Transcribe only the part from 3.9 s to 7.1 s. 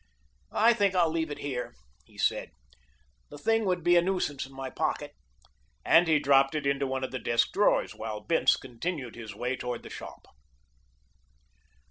a nuisance in my pocket," and he dropped it into one